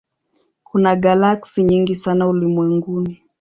[0.63, 3.21] Kuna galaksi nyingi sana ulimwenguni.